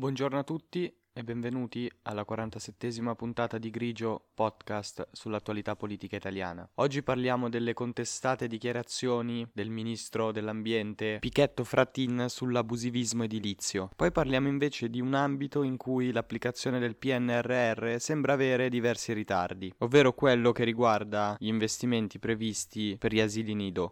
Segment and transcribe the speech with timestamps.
[0.00, 6.66] Buongiorno a tutti e benvenuti alla 47esima puntata di Grigio podcast sull'attualità politica italiana.
[6.76, 13.90] Oggi parliamo delle contestate dichiarazioni del ministro dell'ambiente Pichetto Frattin sull'abusivismo edilizio.
[13.94, 19.70] Poi parliamo invece di un ambito in cui l'applicazione del PNRR sembra avere diversi ritardi,
[19.80, 23.90] ovvero quello che riguarda gli investimenti previsti per gli asili nido.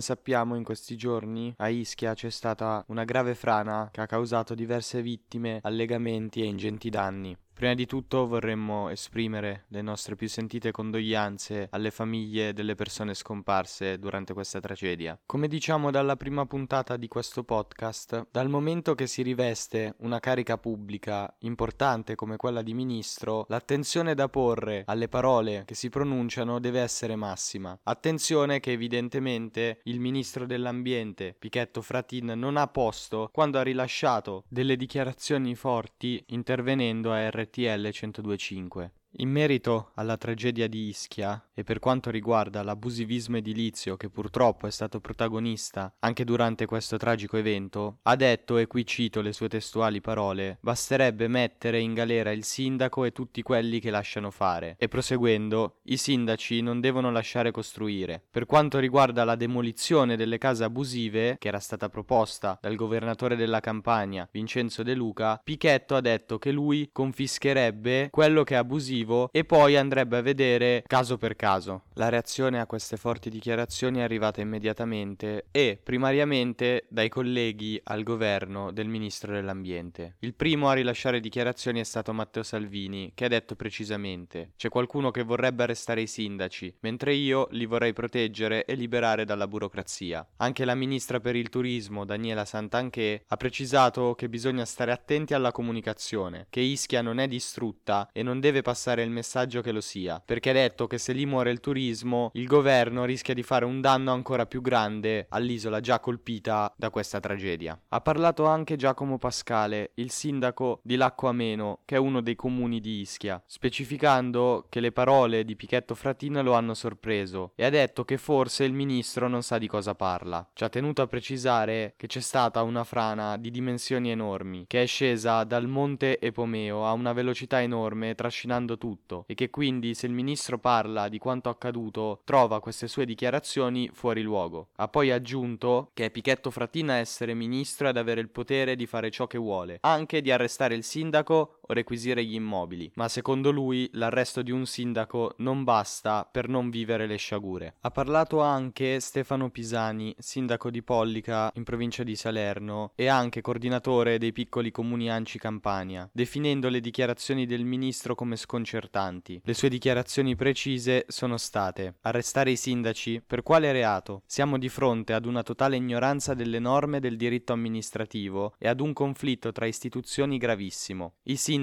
[0.00, 4.54] Come sappiamo in questi giorni a Ischia c'è stata una grave frana che ha causato
[4.54, 7.36] diverse vittime, allegamenti e ingenti danni.
[7.60, 13.98] Prima di tutto vorremmo esprimere le nostre più sentite condoglianze alle famiglie delle persone scomparse
[13.98, 15.20] durante questa tragedia.
[15.26, 20.56] Come diciamo dalla prima puntata di questo podcast, dal momento che si riveste una carica
[20.56, 26.80] pubblica importante come quella di ministro, l'attenzione da porre alle parole che si pronunciano deve
[26.80, 27.78] essere massima.
[27.82, 34.76] Attenzione che evidentemente il ministro dell'ambiente, Pichetto Fratin, non ha posto quando ha rilasciato delle
[34.76, 38.90] dichiarazioni forti intervenendo a RT RTL 1025.
[39.14, 44.70] In merito alla tragedia di Ischia e per quanto riguarda l'abusivismo edilizio che purtroppo è
[44.70, 50.00] stato protagonista anche durante questo tragico evento, ha detto, e qui cito le sue testuali
[50.00, 54.76] parole, basterebbe mettere in galera il sindaco e tutti quelli che lasciano fare.
[54.78, 58.22] E proseguendo, i sindaci non devono lasciare costruire.
[58.30, 63.60] Per quanto riguarda la demolizione delle case abusive, che era stata proposta dal governatore della
[63.60, 69.28] Campania, Vincenzo De Luca, Pichetto ha detto che lui confischerebbe quello che è abusivo motivo
[69.32, 71.84] e poi andrebbe a vedere caso per caso.
[71.94, 78.70] La reazione a queste forti dichiarazioni è arrivata immediatamente e primariamente dai colleghi al governo
[78.72, 80.16] del ministro dell'ambiente.
[80.20, 85.10] Il primo a rilasciare dichiarazioni è stato Matteo Salvini, che ha detto precisamente: c'è qualcuno
[85.10, 90.26] che vorrebbe arrestare i sindaci, mentre io li vorrei proteggere e liberare dalla burocrazia.
[90.36, 95.52] Anche la ministra per il turismo, Daniela Santanché, ha precisato che bisogna stare attenti alla
[95.52, 99.80] comunicazione, che Ischia non è distrutta e non deve passare passare il messaggio che lo
[99.80, 103.64] sia, perché ha detto che se lì muore il turismo, il governo rischia di fare
[103.64, 107.78] un danno ancora più grande all'isola già colpita da questa tragedia.
[107.88, 112.80] Ha parlato anche Giacomo Pascale, il sindaco di Lacco Ameno, che è uno dei comuni
[112.80, 118.04] di Ischia, specificando che le parole di Pichetto Fratin lo hanno sorpreso e ha detto
[118.04, 120.48] che forse il ministro non sa di cosa parla.
[120.52, 124.86] Ci ha tenuto a precisare che c'è stata una frana di dimensioni enormi, che è
[124.86, 130.12] scesa dal monte Epomeo a una velocità enorme trascinando tutto e che quindi se il
[130.12, 134.68] ministro parla di quanto accaduto trova queste sue dichiarazioni fuori luogo.
[134.76, 139.10] Ha poi aggiunto che è Pichetto Frattina essere ministro e avere il potere di fare
[139.10, 144.42] ciò che vuole, anche di arrestare il sindaco requisire gli immobili, ma secondo lui l'arresto
[144.42, 147.76] di un sindaco non basta per non vivere le sciagure.
[147.80, 154.18] Ha parlato anche Stefano Pisani, sindaco di Pollica in provincia di Salerno e anche coordinatore
[154.18, 159.40] dei piccoli comuni Anci Campania, definendo le dichiarazioni del ministro come sconcertanti.
[159.44, 164.22] Le sue dichiarazioni precise sono state arrestare i sindaci per quale reato?
[164.26, 168.92] Siamo di fronte ad una totale ignoranza delle norme del diritto amministrativo e ad un
[168.92, 171.14] conflitto tra istituzioni gravissimo.
[171.24, 171.58] I sindaci,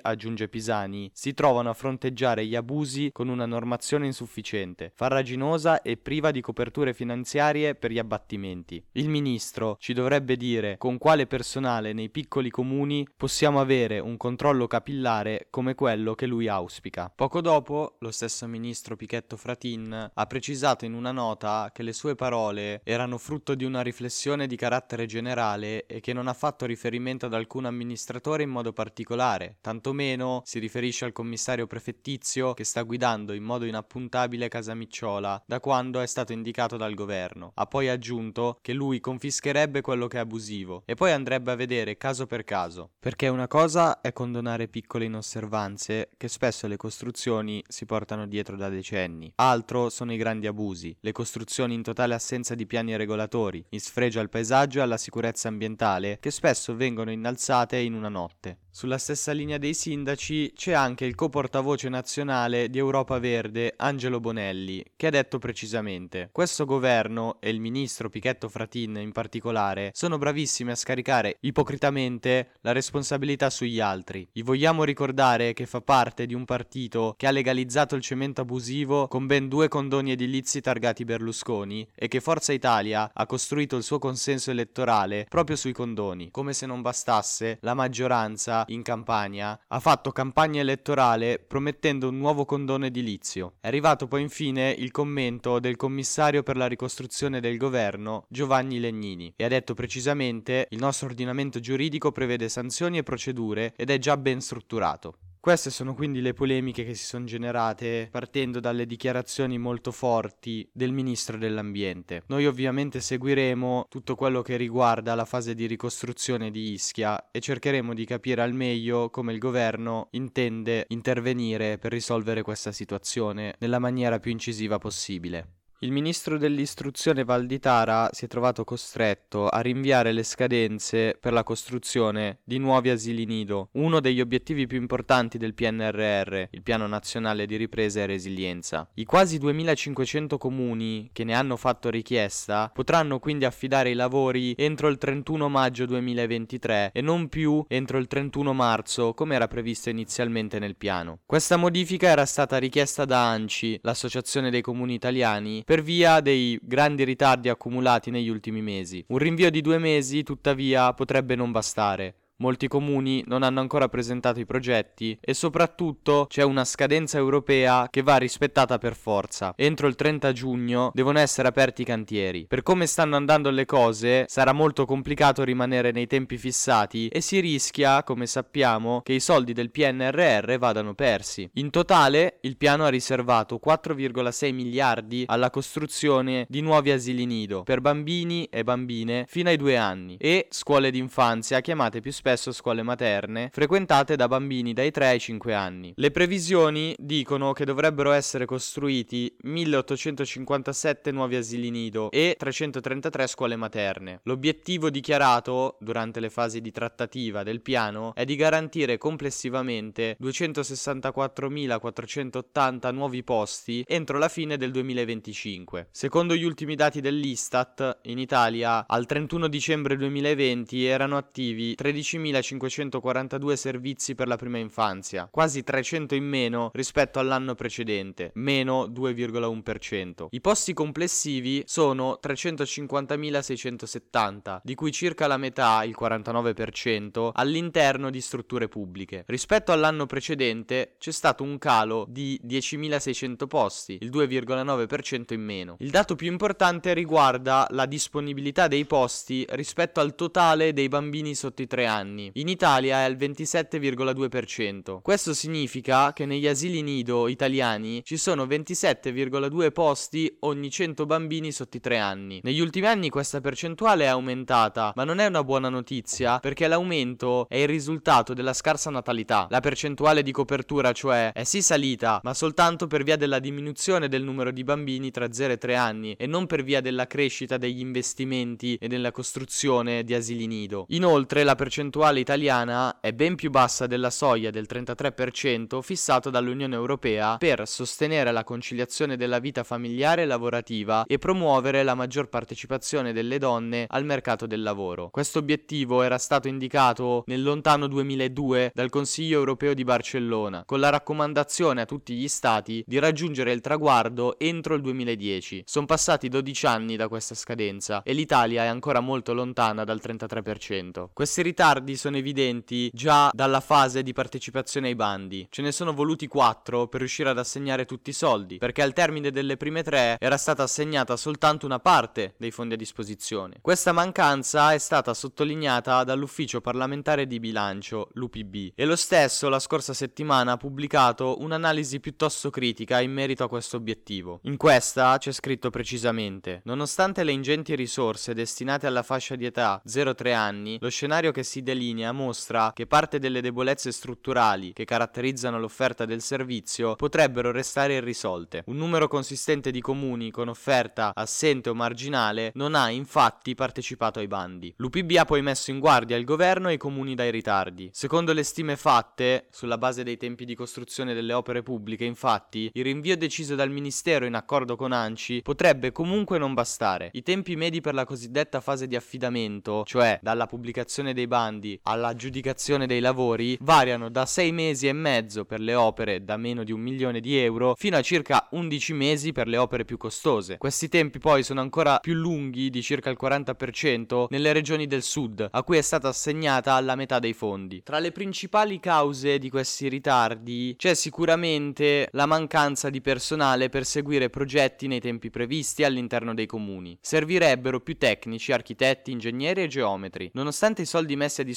[0.00, 6.30] aggiunge Pisani, si trovano a fronteggiare gli abusi con una normazione insufficiente, farraginosa e priva
[6.30, 8.82] di coperture finanziarie per gli abbattimenti.
[8.92, 14.66] Il ministro ci dovrebbe dire con quale personale nei piccoli comuni possiamo avere un controllo
[14.66, 17.12] capillare come quello che lui auspica.
[17.14, 22.14] Poco dopo, lo stesso ministro Pichetto Fratin ha precisato in una nota che le sue
[22.14, 27.26] parole erano frutto di una riflessione di carattere generale e che non ha fatto riferimento
[27.26, 33.32] ad alcun amministratore in modo particolare, tantomeno si riferisce al commissario prefettizio che sta guidando
[33.32, 37.52] in modo inappuntabile Casa Micciola da quando è stato indicato dal governo.
[37.54, 41.96] Ha poi aggiunto che lui confischerebbe quello che è abusivo e poi andrebbe a vedere
[41.96, 47.84] caso per caso, perché una cosa è condonare piccole inosservanze che spesso le costruzioni si
[47.84, 49.32] portano dietro da decenni.
[49.36, 54.20] Altro sono i grandi abusi, le costruzioni in totale assenza di piani regolatori, in sfregio
[54.20, 58.58] al paesaggio e alla sicurezza ambientale, che spesso vengono innalzate in una notte.
[58.74, 64.82] Sulla stessa linea dei sindaci c'è anche il co-portavoce nazionale di Europa Verde, Angelo Bonelli,
[64.96, 70.70] che ha detto precisamente: Questo governo e il ministro Pichetto Fratin in particolare sono bravissimi
[70.70, 74.26] a scaricare ipocritamente la responsabilità sugli altri.
[74.32, 79.06] Gli vogliamo ricordare che fa parte di un partito che ha legalizzato il cemento abusivo
[79.06, 83.98] con ben due condoni edilizi targati Berlusconi e che Forza Italia ha costruito il suo
[83.98, 86.30] consenso elettorale proprio sui condoni.
[86.30, 92.44] Come se non bastasse, la maggioranza in Campania, ha fatto campagna elettorale promettendo un nuovo
[92.44, 93.54] condono edilizio.
[93.60, 99.32] È arrivato poi infine il commento del commissario per la ricostruzione del governo, Giovanni Legnini,
[99.36, 104.16] e ha detto precisamente il nostro ordinamento giuridico prevede sanzioni e procedure ed è già
[104.16, 105.16] ben strutturato.
[105.42, 110.92] Queste sono quindi le polemiche che si sono generate partendo dalle dichiarazioni molto forti del
[110.92, 112.22] ministro dell'ambiente.
[112.28, 117.92] Noi ovviamente seguiremo tutto quello che riguarda la fase di ricostruzione di Ischia e cercheremo
[117.92, 124.20] di capire al meglio come il governo intende intervenire per risolvere questa situazione nella maniera
[124.20, 125.61] più incisiva possibile.
[125.82, 132.38] Il ministro dell'istruzione Valditara si è trovato costretto a rinviare le scadenze per la costruzione
[132.44, 137.56] di nuovi asili nido, uno degli obiettivi più importanti del PNRR, il Piano Nazionale di
[137.56, 138.88] Ripresa e Resilienza.
[138.94, 144.86] I quasi 2500 comuni che ne hanno fatto richiesta potranno quindi affidare i lavori entro
[144.86, 150.60] il 31 maggio 2023 e non più entro il 31 marzo come era previsto inizialmente
[150.60, 151.22] nel piano.
[151.26, 157.02] Questa modifica era stata richiesta da ANCI, l'Associazione dei Comuni Italiani, per via dei grandi
[157.02, 159.02] ritardi accumulati negli ultimi mesi.
[159.08, 162.16] Un rinvio di due mesi, tuttavia, potrebbe non bastare.
[162.42, 168.02] Molti comuni non hanno ancora presentato i progetti e soprattutto c'è una scadenza europea che
[168.02, 169.52] va rispettata per forza.
[169.56, 172.46] Entro il 30 giugno devono essere aperti i cantieri.
[172.48, 177.38] Per come stanno andando le cose sarà molto complicato rimanere nei tempi fissati e si
[177.38, 181.48] rischia, come sappiamo, che i soldi del PNRR vadano persi.
[181.54, 187.80] In totale il piano ha riservato 4,6 miliardi alla costruzione di nuovi asili nido per
[187.80, 192.82] bambini e bambine fino ai due anni e scuole d'infanzia chiamate più spesso spesso scuole
[192.82, 195.92] materne, frequentate da bambini dai 3 ai 5 anni.
[195.96, 204.20] Le previsioni dicono che dovrebbero essere costruiti 1857 nuovi asili nido e 333 scuole materne.
[204.22, 213.22] L'obiettivo dichiarato durante le fasi di trattativa del piano è di garantire complessivamente 264.480 nuovi
[213.22, 215.88] posti entro la fine del 2025.
[215.90, 223.54] Secondo gli ultimi dati dell'Istat, in Italia al 31 dicembre 2020 erano attivi 13 13.542
[223.54, 230.26] servizi per la prima infanzia, quasi 300 in meno rispetto all'anno precedente, meno 2,1%.
[230.30, 238.68] I posti complessivi sono 350.670, di cui circa la metà, il 49%, all'interno di strutture
[238.68, 239.24] pubbliche.
[239.26, 245.76] Rispetto all'anno precedente c'è stato un calo di 10.600 posti, il 2,9% in meno.
[245.78, 251.62] Il dato più importante riguarda la disponibilità dei posti rispetto al totale dei bambini sotto
[251.62, 252.30] i 3 anni anni.
[252.34, 255.00] In Italia è al 27,2%.
[255.00, 261.76] Questo significa che negli asili nido italiani ci sono 27,2 posti ogni 100 bambini sotto
[261.76, 262.40] i 3 anni.
[262.42, 267.46] Negli ultimi anni questa percentuale è aumentata, ma non è una buona notizia perché l'aumento
[267.48, 269.46] è il risultato della scarsa natalità.
[269.48, 274.24] La percentuale di copertura, cioè, è sì salita, ma soltanto per via della diminuzione del
[274.24, 277.80] numero di bambini tra 0 e 3 anni e non per via della crescita degli
[277.80, 280.86] investimenti e della costruzione di asili nido.
[280.88, 286.74] Inoltre la percentuale percentuale italiana è ben più bassa della soglia del 33% fissato dall'Unione
[286.74, 293.12] Europea per sostenere la conciliazione della vita familiare e lavorativa e promuovere la maggior partecipazione
[293.12, 295.10] delle donne al mercato del lavoro.
[295.10, 300.88] Questo obiettivo era stato indicato nel lontano 2002 dal Consiglio Europeo di Barcellona, con la
[300.88, 305.64] raccomandazione a tutti gli stati di raggiungere il traguardo entro il 2010.
[305.66, 311.08] Sono passati 12 anni da questa scadenza e l'Italia è ancora molto lontana dal 33%.
[311.12, 315.46] Questi ritardi ritardi sono evidenti già dalla fase di partecipazione ai bandi.
[315.50, 319.30] Ce ne sono voluti quattro per riuscire ad assegnare tutti i soldi, perché al termine
[319.30, 323.58] delle prime tre era stata assegnata soltanto una parte dei fondi a disposizione.
[323.60, 329.92] Questa mancanza è stata sottolineata dall'Ufficio parlamentare di bilancio, l'UPB, e lo stesso la scorsa
[329.92, 334.40] settimana ha pubblicato un'analisi piuttosto critica in merito a questo obiettivo.
[334.44, 340.34] In questa c'è scritto precisamente: Nonostante le ingenti risorse destinate alla fascia di età 0-3
[340.34, 346.04] anni, lo scenario che si delinea mostra che parte delle debolezze strutturali che caratterizzano l'offerta
[346.04, 348.62] del servizio potrebbero restare irrisolte.
[348.66, 354.28] Un numero consistente di comuni con offerta assente o marginale non ha infatti partecipato ai
[354.28, 354.72] bandi.
[354.76, 357.88] L'UPB ha poi messo in guardia il governo e i comuni dai ritardi.
[357.92, 362.84] Secondo le stime fatte, sulla base dei tempi di costruzione delle opere pubbliche, infatti, il
[362.84, 367.10] rinvio deciso dal Ministero in accordo con ANCI potrebbe comunque non bastare.
[367.14, 372.86] I tempi medi per la cosiddetta fase di affidamento, cioè dalla pubblicazione dei bandi all'aggiudicazione
[372.86, 376.80] dei lavori, variano da 6 mesi e mezzo per le opere da meno di un
[376.80, 380.58] milione di euro fino a circa 11 mesi per le opere più costose.
[380.58, 385.48] Questi tempi poi sono ancora più lunghi di circa il 40% nelle regioni del sud,
[385.50, 387.82] a cui è stata assegnata la metà dei fondi.
[387.82, 394.30] Tra le principali cause di questi ritardi c'è sicuramente la mancanza di personale per seguire
[394.30, 396.98] progetti nei tempi previsti all'interno dei comuni.
[397.00, 400.30] Servirebbero più tecnici, architetti, ingegneri e geometri.
[400.34, 401.51] Nonostante i soldi messi a disposizione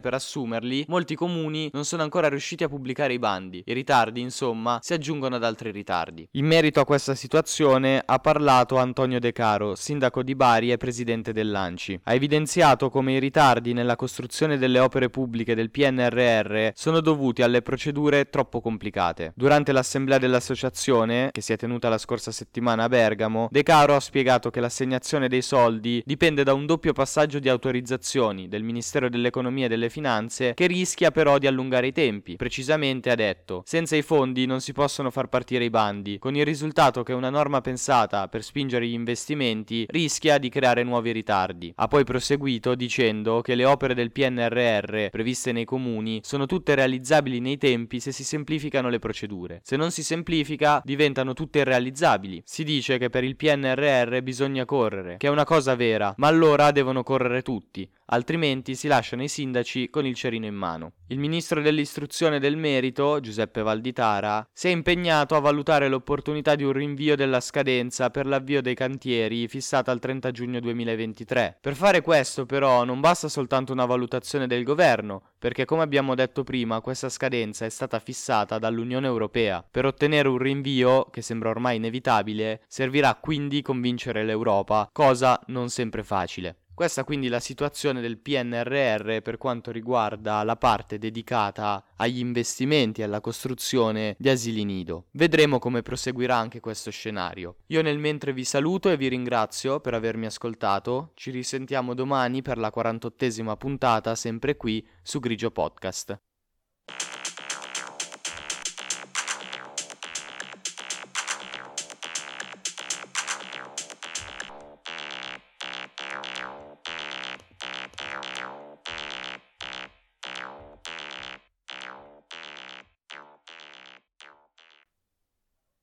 [0.00, 3.62] per assumerli, molti comuni non sono ancora riusciti a pubblicare i bandi.
[3.64, 6.28] I ritardi, insomma, si aggiungono ad altri ritardi.
[6.32, 11.32] In merito a questa situazione ha parlato Antonio De Caro, sindaco di Bari e presidente
[11.32, 12.00] dell'ANCI.
[12.04, 17.62] Ha evidenziato come i ritardi nella costruzione delle opere pubbliche del PNRR sono dovuti alle
[17.62, 19.32] procedure troppo complicate.
[19.34, 24.00] Durante l'assemblea dell'associazione, che si è tenuta la scorsa settimana a Bergamo, De Caro ha
[24.00, 29.66] spiegato che l'assegnazione dei soldi dipende da un doppio passaggio di autorizzazioni del Ministero dell'Economia
[29.66, 32.36] e delle Finanze che rischia però di allungare i tempi.
[32.36, 36.44] Precisamente ha detto: senza i fondi non si possono far partire i bandi, con il
[36.44, 41.72] risultato che una norma pensata per spingere gli investimenti rischia di creare nuovi ritardi.
[41.76, 47.40] Ha poi proseguito dicendo che le opere del PNRR previste nei comuni sono tutte realizzabili
[47.40, 49.60] nei tempi se si semplificano le procedure.
[49.62, 52.42] Se non si semplifica diventano tutte irrealizzabili.
[52.44, 56.70] Si dice che per il PNRR bisogna correre, che è una cosa vera, ma allora
[56.70, 60.92] devono correre tutti altrimenti si lasciano i sindaci con il cerino in mano.
[61.08, 66.72] Il ministro dell'istruzione del merito, Giuseppe Valditara, si è impegnato a valutare l'opportunità di un
[66.72, 71.58] rinvio della scadenza per l'avvio dei cantieri fissata al 30 giugno 2023.
[71.60, 76.44] Per fare questo però non basta soltanto una valutazione del governo, perché come abbiamo detto
[76.44, 79.64] prima questa scadenza è stata fissata dall'Unione Europea.
[79.68, 86.02] Per ottenere un rinvio, che sembra ormai inevitabile, servirà quindi convincere l'Europa, cosa non sempre
[86.02, 86.56] facile.
[86.78, 93.00] Questa quindi è la situazione del PNRR per quanto riguarda la parte dedicata agli investimenti
[93.00, 95.06] e alla costruzione di asili nido.
[95.10, 97.56] Vedremo come proseguirà anche questo scenario.
[97.66, 101.10] Io nel mentre vi saluto e vi ringrazio per avermi ascoltato.
[101.14, 106.16] Ci risentiamo domani per la 48esima puntata, sempre qui su Grigio Podcast.